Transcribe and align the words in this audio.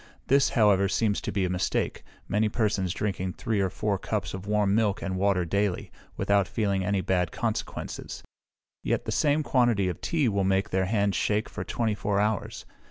This, 0.25 0.49
however, 0.57 0.89
seems 0.89 1.21
to 1.21 1.31
be 1.31 1.45
a 1.45 1.49
mistake, 1.51 2.03
many 2.27 2.49
persons 2.49 2.91
drinking 2.91 3.33
three 3.33 3.59
or 3.59 3.69
four 3.69 3.99
cups 3.99 4.33
of 4.33 4.47
warm 4.47 4.73
milk 4.73 5.03
and 5.03 5.15
water 5.15 5.45
daily, 5.45 5.91
without 6.17 6.47
feeling 6.47 6.83
any 6.83 7.01
bad 7.01 7.31
consequences; 7.31 8.23
yet 8.81 9.05
the 9.05 9.11
same 9.11 9.43
quantity 9.43 9.89
of 9.89 10.01
tea 10.01 10.27
will 10.27 10.43
make 10.43 10.71
their 10.71 10.85
hands 10.85 11.15
shake 11.15 11.47
for 11.47 11.63
twenty 11.63 11.93
four 11.93 12.19
hours. 12.19 12.65